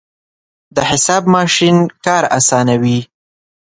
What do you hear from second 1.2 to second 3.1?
ماشین کار اسانوي.